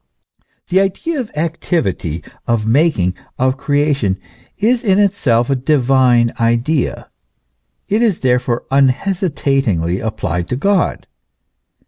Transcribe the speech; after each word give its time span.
The 0.69 0.79
idea 0.81 1.19
of 1.19 1.29
activity, 1.35 2.23
of 2.47 2.65
making, 2.65 3.13
of 3.37 3.55
creation, 3.55 4.17
is 4.57 4.83
in 4.83 4.97
itself 4.97 5.51
a 5.51 5.55
divine 5.55 6.33
idea; 6.39 7.11
it 7.87 8.01
is 8.01 8.21
therefore 8.21 8.63
unhesitatingly 8.71 9.99
applied 9.99 10.47
to 10.47 10.55
God. 10.55 11.05